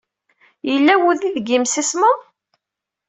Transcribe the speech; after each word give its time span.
Yella 0.69 0.93
wudi 1.01 1.29
deg 1.35 1.45
yemsismeḍ? 1.49 2.17